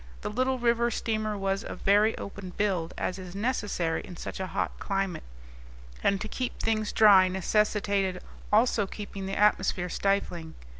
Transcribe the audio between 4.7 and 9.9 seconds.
climate; and to keep things dry necessitated also keeping the atmosphere